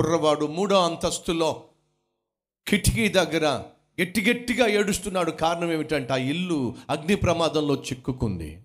కుర్రవాడు 0.00 0.46
మూడో 0.46 0.84
అంతస్తులో 0.84 1.62
కిటికీ 2.68 3.08
దగ్గర 3.08 3.62
గట్టి 4.02 4.30
గట్టిగా 4.30 4.66
ఏడుస్తున్నాడు. 4.66 5.30
కారణం 5.30 5.72
ఏమిటంటే 5.72 6.12
ఆ 6.12 6.16
ఇల్లు 6.16 6.74
అగ్ని 6.90 7.14
ప్రమాదంలో 7.14 7.74
చిక్కుకుంది. 7.74 8.62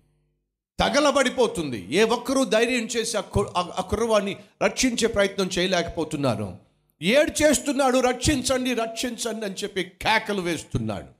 తగలబడిపోతుంది. 0.80 1.86
ఏ 1.90 2.02
ఒక్కరూ 2.02 2.44
ధైర్యం 2.44 2.84
చేసి 2.84 3.16
ఆ 3.16 3.20
కు- 3.20 3.46
ఆ- 3.56 3.80
కుర్రవాడిని 3.80 4.36
రక్షించే 4.62 5.08
ప్రయత్నం 5.08 5.50
చేయలేకపోతున్నారు. 5.58 6.56
ఏడు 7.02 7.42
చేస్తున్నాడు 7.42 7.98
రక్షించండి 7.98 8.74
రక్షించండి 8.74 9.46
అని 9.46 9.54
చెప్పి 9.54 9.84
కేకలు 9.84 10.40
వేస్తున్నాడు. 10.40 11.16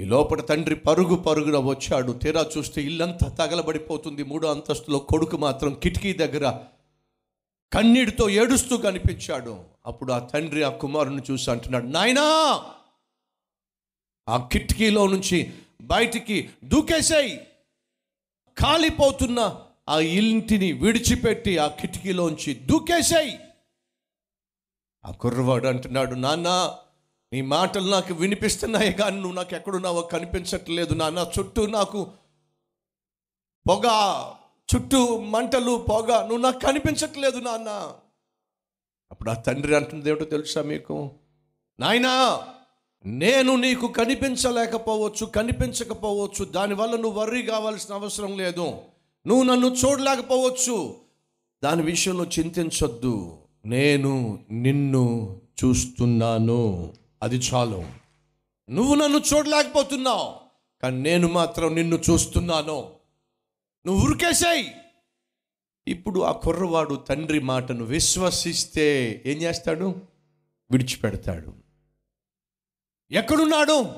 ఈ 0.00 0.04
లోపల 0.04 0.40
తండ్రి 0.40 0.74
పరుగు 0.74 1.14
పరుగున 1.14 1.56
వచ్చాడు. 1.56 2.12
తీరా 2.12 2.46
చూస్తే 2.58 2.82
ఇల్లంతా 2.82 3.28
తగలబడిపోతుంది. 3.28 4.22
మూడో 4.22 4.50
అంతస్తులో 4.50 4.98
కొడుకు 4.98 5.36
మాత్రం 5.36 5.74
కిటికీ 5.74 6.12
దగ్గర 6.12 6.58
కన్నీటితో 7.72 8.30
ఏడుస్తూ 8.30 8.76
కనిపించాడు. 8.76 9.64
అప్పుడు 9.86 10.12
ఆ 10.12 10.18
తండ్రి 10.18 10.62
ఆ 10.62 10.70
కుమారుని 10.70 11.22
చూసి 11.30 11.50
అంటున్నాడు 11.50 11.86
నాయనా 11.86 12.24
ఆ 14.28 14.48
కిటికీలో 14.52 15.06
నుంచి 15.06 15.52
బయటికి 15.80 16.50
దూకేసాయి. 16.64 17.46
కాలిపోతున్న 18.58 19.66
ఆ 19.88 20.00
ఇంటిని 20.00 20.72
విడిచిపెట్టి 20.72 21.58
ఆ 21.58 21.66
కిటికీలోంచి 21.68 22.54
దూకేశాయి 22.54 23.38
ఆ 25.04 25.10
కుర్రవాడు 25.10 25.66
అంటున్నాడు 25.66 26.14
నాన్న 26.14 26.48
నీ 27.32 27.40
మాటలు 27.40 27.90
నాకు 27.90 28.14
వినిపిస్తున్నాయి 28.14 28.92
కానీ 28.92 29.16
నువ్వు 29.16 29.36
నాకు 29.36 29.54
ఎక్కడున్నావో 29.54 30.02
కనిపించట్లేదు 30.02 30.94
నాన్న 30.94 31.26
చుట్టూ 31.38 31.66
నాకు 31.66 32.00
పొగ 33.68 33.86
చుట్టూ 34.74 35.20
మంటలు 35.20 35.86
పొగ. 35.90 36.20
నువ్వు 36.20 36.36
నాకు 36.36 36.58
కనిపించట్లేదు 36.58 37.36
నాన్న. 37.36 37.92
అప్పుడు 39.10 39.30
ఆ 39.30 39.34
తండ్రి 39.34 39.76
అంటుంది 39.76 40.10
ఏమిటో 40.10 40.24
తెలుసా 40.24 40.62
మీకు? 40.62 41.10
నాయనా 41.80 42.42
నేను 43.06 43.56
నీకు 43.56 43.86
కనిపించలేకపోవచ్చు 43.86 45.26
కనిపించకపోవచ్చు. 45.26 46.44
దానివల్ల 46.44 46.96
నువ్వు 46.96 47.20
వర్రీ 47.20 47.42
కావాల్సిన 47.42 47.94
అవసరం 47.94 48.36
లేదు. 48.36 48.74
నువ్వు 49.26 49.42
నన్ను 49.42 49.66
చూడలేకపోవచ్చు. 49.66 50.94
దాని 51.64 51.82
విషయంలో 51.82 52.24
చింతించొద్దు. 52.24 53.36
నేను 53.66 54.38
నిన్ను 54.50 55.40
చూస్తున్నాను. 55.64 56.92
అది 57.22 57.36
చాలు. 57.36 57.84
నువ్వు 58.70 58.94
నన్ను 58.94 59.22
చూడలేకపోతున్నావు 59.34 60.34
కానీ 60.82 61.02
నేను 61.02 61.28
మాత్రం 61.28 61.74
నిన్ను 61.74 61.98
చూస్తున్నాను. 62.10 62.99
నువ్వు 63.86 64.06
ఉరికేసాయి. 64.06 64.74
ఇప్పుడు 65.88 66.20
ఆ 66.20 66.32
కుర్రవాడు 66.32 66.94
తండ్రి 66.94 67.40
మాటను 67.40 67.84
విశ్వసిస్తే 67.84 69.22
ఏం 69.26 69.38
చేస్తాడు? 69.38 70.02
విడిచిపెడతాడు. 70.70 71.54
ఎక్కడున్నాడు? 73.10 73.94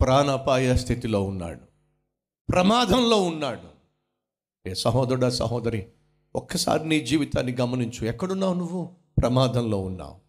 ప్రాణాపాయ 0.00 0.76
స్థితిలో 0.76 1.22
ఉన్నాడు. 1.22 1.60
ప్రమాదంలో 2.52 3.22
ఉన్నాడు. 3.22 3.68
ఏ 4.68 4.74
సహోదరుడా 4.74 5.30
సహోదరి 5.30 5.86
ఒక్కసారి 6.34 6.88
నీ 6.88 7.00
జీవితాన్ని 7.00 7.52
గమనించు. 7.52 8.06
ఎక్కడున్నావు 8.06 8.54
నువ్వు? 8.54 8.96
ప్రమాదంలో 9.18 9.80
ఉన్నావు. 9.80 10.20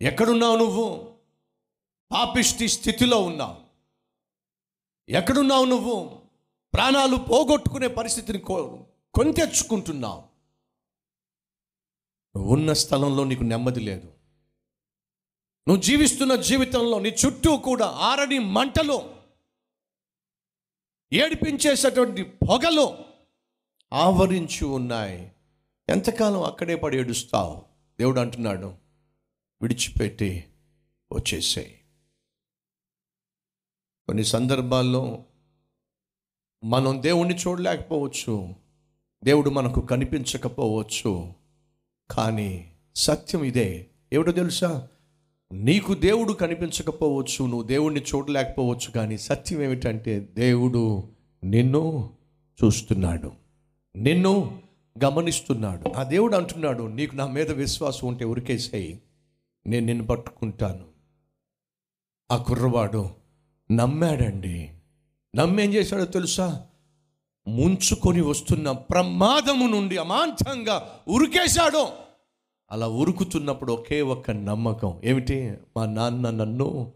ఎక్కడున్నావు 0.00 0.56
నువ్వు? 0.56 1.14
పాపిష్టి 2.12 2.68
స్థితిలో 2.68 3.22
ఉన్నావు. 3.22 3.56
ఎక్కడున్నావు 5.08 5.64
నువ్వు? 5.64 6.19
ప్రాణాలు 6.74 7.16
పోగొట్టుకునే 7.16 7.88
పరిస్థితిని 7.88 8.38
కొ 8.38 8.78
కొని 9.14 9.32
తెచ్చుకుంటున్నావు. 9.32 10.20
నువ్వు 12.36 12.52
ఉన్న 12.52 12.72
స్థలంలో 12.72 13.24
నీకు 13.24 13.42
నెమ్మది 13.42 13.80
లేదు. 13.80 14.06
నువ్వు 15.68 15.82
జీవిస్తున్న 15.82 16.34
జీవితంలో 16.34 17.00
నీ 17.00 17.08
చుట్టూ 17.08 17.56
కూడా 17.56 17.86
ఆరని 17.86 18.38
మంటలో 18.38 19.16
ఏడిపించేసేటువంటి 21.12 22.22
పొగలో 22.22 23.04
ఆవరించి 23.92 24.64
ఉన్నాయి. 24.64 25.32
ఎంతకాలం 25.88 26.42
అక్కడే 26.42 26.74
పడి 26.74 26.98
ఏడుస్తావు? 26.98 27.62
దేవుడు 28.00 28.20
అంటున్నాడు 28.20 28.74
విడిచిపెట్టి 29.62 30.52
వచ్చేసాయి. 31.12 31.80
కొన్ని 34.06 34.24
సందర్భాల్లో 34.24 35.24
మనం 36.64 37.02
దేవుణ్ణి 37.02 37.34
చూడలేకపోవచ్చు. 37.34 38.54
దేవుడు 39.24 39.50
మనకు 39.50 39.80
కనిపించకపోవచ్చు. 39.80 41.32
కానీ 42.10 42.72
సత్యం 42.96 43.44
ఇదే. 43.44 43.86
ఏమిటో 44.12 44.32
తెలుసా? 44.32 44.88
నీకు 45.52 45.94
దేవుడు 45.94 46.32
కనిపించకపోవచ్చు 46.32 47.46
నువ్వు 47.46 47.62
దేవుణ్ణి 47.62 48.00
చూడలేకపోవచ్చు 48.00 48.90
కానీ 48.90 49.18
సత్యం 49.18 49.62
ఏమిటంటే 49.62 50.20
దేవుడు 50.20 51.02
నిన్ను 51.44 52.10
చూస్తున్నాడు. 52.64 53.32
నిన్ను 53.96 54.62
గమనిస్తున్నాడు. 55.04 55.92
ఆ 55.92 56.02
దేవుడు 56.02 56.36
అంటున్నాడు 56.36 56.82
నీకు 56.82 57.16
నా 57.16 57.26
మీద 57.26 57.50
విశ్వాసం 57.50 58.08
ఉంటే 58.08 58.24
ఉరికేసేయి 58.24 59.00
నేను 59.66 59.86
నిన్ను 59.86 60.06
పట్టుకుంటాను. 60.06 60.84
ఆ 62.30 62.36
కుర్రవాడు 62.36 63.10
నమ్మాడండి. 63.72 64.70
నమ్మేం 65.36 65.74
చేశాడో 65.74 66.04
తెలుసా? 66.04 66.62
ముంచుకొని 67.48 68.20
వస్తున్న 68.20 68.72
ప్రమాదము 68.72 69.68
నుండి 69.68 69.96
అమాంతంగా 69.96 70.90
ఉరికేశాడు. 71.08 71.86
అలా 72.70 72.88
ఉరుకుతున్నప్పుడు 72.88 73.72
ఒకే 73.72 74.02
ఒక్క 74.02 74.30
నమ్మకం. 74.30 75.00
ఏమిటి? 75.04 75.54
మా 75.76 75.86
నాన్న 75.86 76.30
నన్ను 76.30 76.92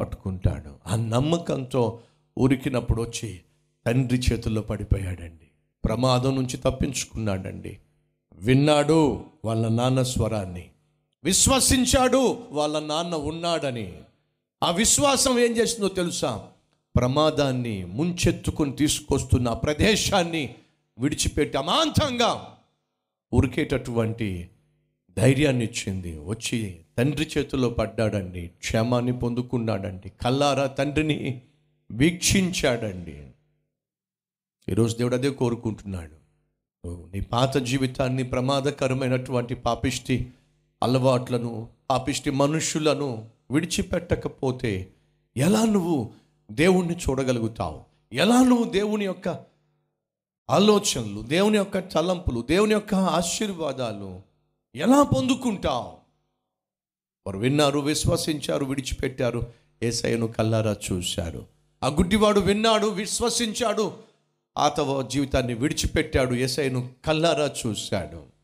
పట్టుకుంటాడు. 0.00 0.92
ఆ 0.92 0.96
నమ్మకంతో 0.96 2.00
ఉరికినప్పుడు 2.38 3.02
వచ్చి 3.02 3.40
తండ్రి 3.86 4.18
చేతుల్లో 4.18 4.62
పడిపోయాడండి. 4.62 5.48
ప్రమాదం 5.84 6.34
నుంచి 6.34 6.56
తప్పించుకున్నాడండి. 6.56 7.78
విన్నాడు 8.32 9.24
వాళ్ళ 9.44 9.68
నాన్న 9.68 10.02
స్వరాన్ని. 10.02 10.70
విశ్వసించాడు 11.24 12.38
వాళ్ళ 12.50 12.78
నాన్న 12.78 13.14
ఉన్నాడని. 13.14 13.92
ఆ 14.62 14.70
విశ్వాసం 14.70 15.38
ఏం 15.38 15.52
చేసిందో 15.52 15.88
తెలుసా? 15.88 16.48
ప్రమాదాన్ని 16.96 17.84
ముంచెత్తుకొని 17.84 18.72
తీసుకొస్తున్న 18.72 19.52
ప్రదేశాన్ని 19.52 20.54
విడిచిపెట్టి 20.98 21.58
అమాంతంగా 21.58 22.58
ఉరికేటటువంటి 23.32 24.48
ధైర్యాన్ని 25.16 25.64
ఇచ్చింది. 25.64 26.20
వచ్చి 26.24 26.80
తండ్రి 26.98 27.30
చేతిలో 27.38 27.70
పడ్డాడండి 27.70 28.48
క్షేమాన్ని 28.48 29.12
పొందుకున్నాడండి 29.12 30.08
కల్లారా 30.08 30.66
తండ్రిని 30.66 31.42
వీక్షించాడండి. 31.90 33.26
ఈరోజు 34.68 34.96
దేవుడు 34.96 35.14
అదే 35.14 35.30
కోరుకుంటున్నాడు. 35.30 36.24
నీ 36.86 37.20
పాత 37.20 37.56
జీవితాన్ని 37.56 38.22
ప్రమాదకరమైనటువంటి 38.22 39.54
పాపిష్టి 39.54 40.30
అలవాట్లను 40.82 41.68
పాపిష్టి 41.90 42.30
మనుషులను 42.30 43.28
విడిచిపెట్టకపోతే 43.50 44.92
ఎలా 45.36 45.64
నువ్వు 45.64 46.10
దేవుణ్ణి 46.50 46.96
చూడగలుగుతావు. 46.96 47.84
ఎలా 48.12 48.44
నువ్వు 48.44 48.64
దేవుని 48.64 49.04
యొక్క 49.04 49.44
ఆలోచనలు 50.50 51.22
దేవుని 51.22 51.56
యొక్క 51.56 51.78
తలంపులు 51.78 52.40
దేవుని 52.40 52.72
యొక్క 52.72 52.94
ఆశీర్వాదాలు 52.94 54.22
ఎలా 54.74 55.02
పొందుకుంటావు? 55.02 56.04
వారు 57.26 57.38
విన్నారు 57.38 57.80
విశ్వసించారు 57.80 58.64
విడిచిపెట్టారు. 58.64 59.42
ఏసయ్యను 59.82 60.26
కల్లారా 60.26 60.76
చూశారు. 60.92 61.46
ఆ 61.82 61.88
గుడ్డివాడు 61.88 62.40
విన్నాడు 62.40 62.86
విశ్వసించాడు. 62.86 63.96
ఆతవ 64.58 65.02
జీవితాన్ని 65.02 65.54
విడిచిపెట్టాడు 65.54 66.34
ఏసైను 66.34 66.90
కల్లారా 67.06 67.50
చూశాడు. 67.66 68.34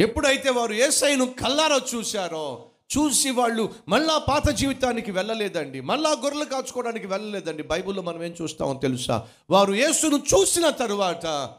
ఎప్పుడైతే 0.00 0.50
వారు 0.50 0.72
ఏసైను 0.72 1.26
కల్లారా 1.26 1.80
చూశారో 1.94 2.67
చూసి 2.96 3.30
వాళ్ళు 3.30 3.74
మళ్ళా 3.88 4.18
పాత 4.18 4.48
జీవితానికి 4.48 5.10
వెళ్ళలేదండి 5.10 5.80
మళ్ళా 5.80 6.10
గొర్రెలు 6.10 6.44
కాచుకోవడానికి 6.44 7.06
వెళ్ళలేదండి. 7.06 7.62
బైబిల్లో 7.62 8.02
మనం 8.02 8.24
ఏం 8.24 8.34
చూస్తామో 8.42 8.74
తెలుసా? 8.74 9.28
వారు 9.50 9.72
యేసును 9.72 10.16
చూసిన 10.16 10.70
తరువాత 10.70 11.54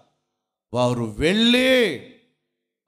వారు 0.74 1.04
వెళ్ళి 1.04 2.02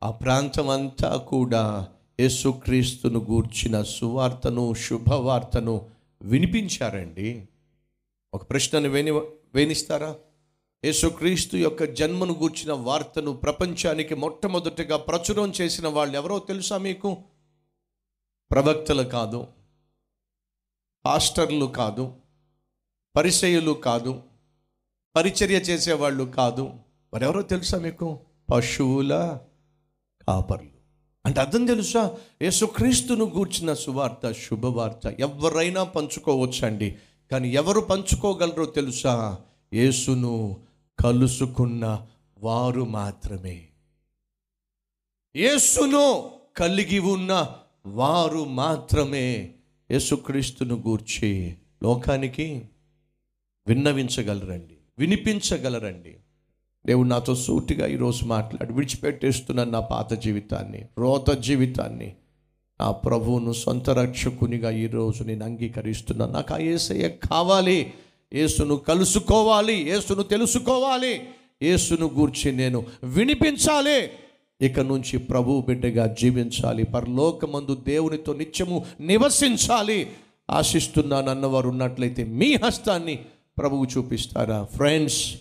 ఆ 0.04 0.12
ప్రాంతం 0.12 0.70
అంతా 0.70 1.18
కూడా 1.18 1.88
యేసుక్రీస్తును 2.20 3.20
గూర్చిన 3.20 3.82
సువార్తను 3.82 4.74
శుభవార్తను 4.74 5.86
వినిపించారండి. 6.22 7.48
ఒక 8.34 8.50
ప్రశ్నను 8.50 8.90
వేణి 8.90 9.12
వేణిస్తారా? 9.56 10.16
యేసుక్రీస్తు 10.86 11.58
యొక్క 11.58 11.84
జన్మను 11.84 12.34
గూర్చిన 12.34 12.74
వార్తను 12.74 13.34
ప్రపంచానికి 13.34 14.16
మొట్టమొదటిగా 14.16 14.98
ప్రచురం 14.98 15.54
చేసిన 15.62 15.88
వాళ్ళు 15.88 16.16
ఎవరో 16.16 16.40
తెలుసా 16.40 16.78
మీకు? 16.78 17.18
ప్రవక్తలు 18.51 19.03
కాదు 19.03 19.48
పాస్టర్లు 21.06 21.65
కాదు 21.65 22.15
పరిచయులు 23.15 23.71
కాదు 23.71 24.24
పరిచర్య 25.15 25.56
చేసేవాళ్ళు 25.56 26.24
కాదు. 26.24 26.74
మరెవరో 27.13 27.42
తెలుసా 27.42 27.77
మీకు? 27.77 28.19
పశువుల 28.51 29.39
కాపర్లు. 30.27 30.69
అంటే 31.25 31.39
అర్థం 31.39 31.65
తెలుసా? 31.65 32.18
యేసుక్రీస్తును 32.42 33.25
గూర్చిన 33.25 33.74
సువార్త 33.74 34.31
శుభవార్త 34.31 35.07
ఎవరైనా 35.19 35.83
పంచుకోవచ్చండి. 35.83 36.95
కానీ 37.31 37.50
ఎవరు 37.50 37.80
పంచుకోగలరో 37.80 38.65
తెలుసా? 38.65 39.38
యేసును 39.74 40.62
కలుసుకున్న 41.03 42.07
వారు 42.38 42.86
మాత్రమే. 42.86 43.68
యేసును 45.36 46.31
కలిగి 46.57 47.00
ఉన్న 47.00 47.61
వారు 47.86 48.45
మాత్రమే 48.45 49.54
యేసుక్రీస్తును 49.92 50.75
గూర్చి 50.75 51.56
లోకానికి 51.83 52.62
విన్నవించగలరండి 53.68 54.78
వినిపించగలరండి. 55.00 56.18
దేవుడు 56.86 57.07
నాతో 57.07 57.36
సూటిగా 57.36 57.88
ఈరోజు 57.88 58.25
మాట్లాడి 58.25 58.74
విడిచిపెట్టేస్తున్నాను 58.74 59.72
నా 59.72 59.80
పాత 59.80 60.13
జీవితాన్ని 60.13 60.86
రోత 60.98 61.31
జీవితాన్ని 61.31 62.16
నా 62.81 62.92
ప్రభువును 62.92 63.54
సొంత 63.54 63.89
రక్షకునిగా 63.89 64.72
ఈరోజు 64.72 65.24
నేను 65.24 65.45
అంగీకరిస్తున్నాను 65.45 66.34
నాకు 66.34 66.54
ఆ 66.54 66.57
ఏసయ్య 66.57 67.10
కావాలి 67.10 67.94
యేసును 68.34 68.75
కలుసుకోవాలి 68.77 69.74
యేసును 69.74 70.24
తెలుసుకోవాలి 70.24 71.27
యేసును 71.63 72.07
గూర్చి 72.07 72.51
నేను 72.51 72.86
వినిపించాలి. 73.04 74.12
ఇక 74.62 74.80
నుంచి 74.80 75.18
ప్రభు 75.18 75.63
బిడ్డగా 75.68 76.08
జీవించాలి. 76.08 76.84
పరలోకమందు 76.84 77.75
దేవునితో 77.75 78.34
నిత్యము 78.34 78.86
నివసించాలి. 79.00 80.12
ఆశిస్తున్నాను 80.52 81.30
అన్నవారు 81.30 81.69
ఉన్నట్లయితే 81.69 82.24
మీ 82.24 82.56
హస్తాన్ని 82.56 83.19
ప్రభువు 83.58 83.86
చూపిస్తారా? 83.98 84.63
ఫ్రెండ్స్ 84.63 85.36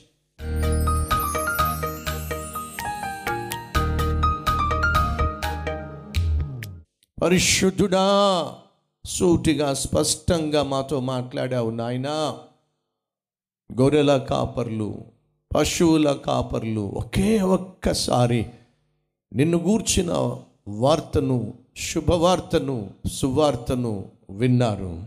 పరిశుద్ధుడా 7.22 8.04
సూటిగా 9.04 9.74
స్పష్టంగా 9.74 10.62
మాతో 10.62 11.00
మాట్లాడావు 11.00 11.70
నాయనా. 11.70 12.38
గొర్రెల 13.80 14.16
కాపర్లు 14.16 14.98
పశువుల 15.56 16.12
కాపర్లు 16.12 16.80
ఒకే 16.80 17.40
ఒక్కసారి 17.40 18.46
నిన్ను 19.34 19.58
గూర్చిన 19.58 20.36
వార్తను 20.68 21.54
శుభవార్తను 21.76 22.90
సువార్తను 23.12 24.04
విన్నారు. 24.30 25.02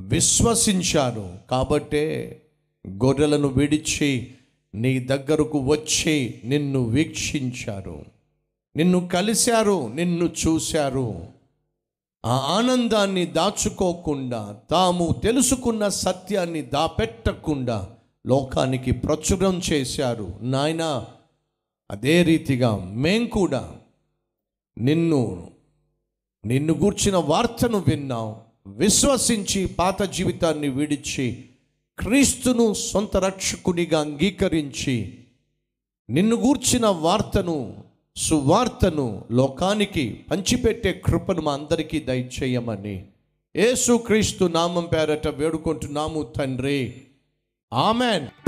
విశ్వసించారు. 0.00 1.30
కాబట్టే 1.50 2.42
గొర్రెలను 2.88 3.48
విడిచి 3.48 4.34
నీ 4.74 4.98
దగ్గరకు 4.98 5.58
వచ్చి 5.58 6.40
నిన్ను 6.44 6.82
వీక్షించారు. 6.82 8.04
నిన్ను 8.76 9.08
కలిశారు 9.08 9.92
నిన్ను 9.94 10.24
చూశారు. 10.24 11.26
ఆ 12.26 12.36
ఆనందాన్ని 12.36 13.26
దాచుకోకుండా 13.26 14.56
తాము 14.70 15.20
తెలుసుకున్న 15.22 15.88
సత్యాన్ని 15.88 16.62
దాపెట్టకుండా 16.62 17.88
లోకానికి 18.26 18.92
ప్రచురం 18.92 19.60
చేశారు. 19.72 20.38
నాయనా 20.42 21.06
అదే 21.90 22.22
రీతిగా 22.22 22.76
మేం 22.76 23.26
కూడా 23.26 23.72
నిన్ను 24.78 25.50
నిన్ను 26.46 26.74
గూర్చిన 26.74 27.16
వార్తను 27.16 27.78
విన్నాం. 27.78 28.36
విశ్వసించి 28.66 29.66
పాత 29.66 30.02
జీవితాన్ని 30.02 30.68
విడిచి 30.68 31.44
క్రీస్తును 31.98 32.74
సొంత 32.74 33.16
రక్షకునిగా 33.16 34.00
అంగీకరించి 34.00 35.18
నిన్ను 36.10 36.36
గూర్చిన 36.36 36.86
వార్తను 36.86 37.84
సువార్తను 38.16 39.24
లోకానికి 39.30 40.24
పంచిపెట్టే 40.30 40.92
కృపను 40.92 41.42
మా 41.42 41.52
అందరికీ 41.52 42.00
దయచేయమని 42.00 43.06
యేసుక్రీస్తు 43.56 44.44
నామం 44.44 44.88
పేరట 44.92 45.28
వేడుకుంటున్నాము 45.28 46.22
తండ్రి. 46.22 47.02
ఆమెన్. 47.72 48.45